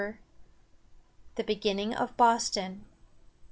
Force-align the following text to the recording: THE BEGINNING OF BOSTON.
THE 1.35 1.43
BEGINNING 1.43 1.93
OF 1.93 2.17
BOSTON. 2.17 2.85